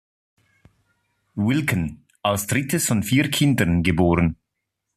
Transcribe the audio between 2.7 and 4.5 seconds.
von vier Kindern geboren.